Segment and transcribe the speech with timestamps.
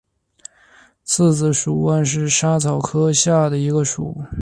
[1.03, 4.17] 刺子莞属是莎草科下的一个属。